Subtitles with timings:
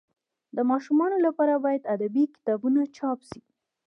[0.55, 3.41] د ماشومانو لپاره باید ادبي کتابونه چاپ سي.